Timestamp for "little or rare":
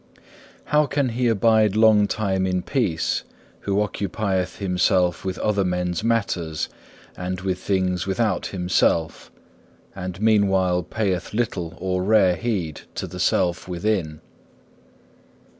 11.35-12.35